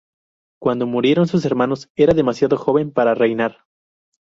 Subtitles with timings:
[0.59, 3.65] Cuando murieron sus hermanos era demasiado joven para reinar.